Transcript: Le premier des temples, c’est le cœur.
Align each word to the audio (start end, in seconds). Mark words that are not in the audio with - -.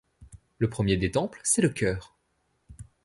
Le 0.57 0.67
premier 0.67 0.97
des 0.97 1.11
temples, 1.11 1.39
c’est 1.43 1.61
le 1.61 1.69
cœur. 1.69 2.17